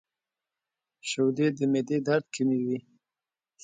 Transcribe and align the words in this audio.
•شیدې 1.09 1.47
د 1.57 1.59
معدې 1.71 1.97
درد 2.07 2.25
کموي. 2.35 2.77